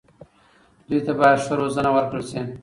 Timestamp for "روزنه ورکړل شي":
1.61-2.41